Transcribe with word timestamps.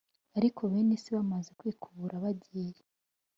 Ariko 0.37 0.59
bene 0.71 0.95
se 1.03 1.09
bamaze 1.17 1.51
kwikubura 1.59 2.23
bagiye 2.23 2.79